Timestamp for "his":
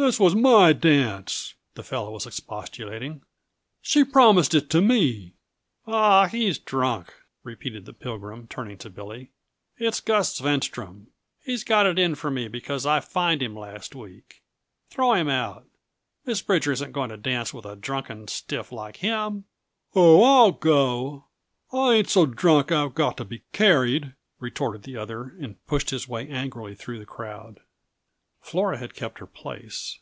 25.90-26.06